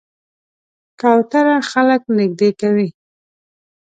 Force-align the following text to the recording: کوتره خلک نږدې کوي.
کوتره 0.99 1.57
خلک 1.71 2.01
نږدې 2.17 2.49
کوي. 2.59 2.89